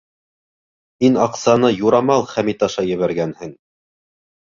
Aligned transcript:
Һин 1.05 1.19
аҡсаны 1.27 1.71
юрамал 1.83 2.29
Хәмит 2.35 2.69
аша 2.71 2.89
ебәргәнһең. 2.97 3.57